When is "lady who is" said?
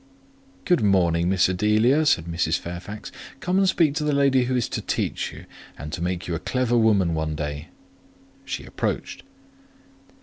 4.15-4.67